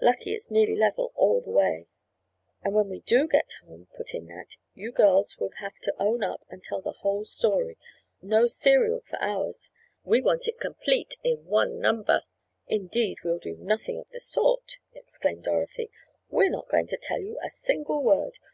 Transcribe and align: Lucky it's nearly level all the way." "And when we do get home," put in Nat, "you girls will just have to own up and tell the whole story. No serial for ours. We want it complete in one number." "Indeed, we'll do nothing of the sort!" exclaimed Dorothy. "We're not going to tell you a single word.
Lucky 0.00 0.32
it's 0.32 0.50
nearly 0.50 0.74
level 0.74 1.12
all 1.14 1.42
the 1.42 1.50
way." 1.50 1.88
"And 2.62 2.74
when 2.74 2.88
we 2.88 3.00
do 3.00 3.28
get 3.28 3.52
home," 3.62 3.86
put 3.94 4.14
in 4.14 4.24
Nat, 4.28 4.52
"you 4.72 4.90
girls 4.92 5.36
will 5.36 5.50
just 5.50 5.60
have 5.60 5.76
to 5.82 5.94
own 6.00 6.22
up 6.24 6.40
and 6.48 6.64
tell 6.64 6.80
the 6.80 6.92
whole 7.02 7.26
story. 7.26 7.76
No 8.22 8.46
serial 8.46 9.02
for 9.02 9.18
ours. 9.20 9.70
We 10.04 10.22
want 10.22 10.48
it 10.48 10.58
complete 10.58 11.16
in 11.22 11.44
one 11.44 11.80
number." 11.80 12.22
"Indeed, 12.66 13.18
we'll 13.22 13.38
do 13.40 13.56
nothing 13.56 13.98
of 13.98 14.08
the 14.08 14.20
sort!" 14.20 14.78
exclaimed 14.94 15.44
Dorothy. 15.44 15.90
"We're 16.30 16.48
not 16.48 16.70
going 16.70 16.86
to 16.86 16.96
tell 16.96 17.20
you 17.20 17.38
a 17.44 17.50
single 17.50 18.02
word. 18.02 18.38